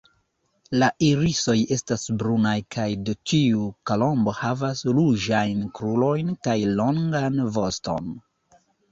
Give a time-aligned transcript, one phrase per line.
[0.83, 8.09] La irisoj estas brunaj kaj dtiu kolombo havas ruĝajn krurojn kaj longan voston.